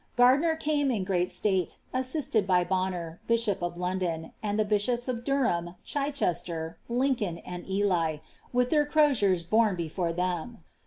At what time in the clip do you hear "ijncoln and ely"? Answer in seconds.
6.89-8.17